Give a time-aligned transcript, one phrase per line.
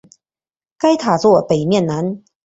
[0.79, 2.23] 该塔座北面南。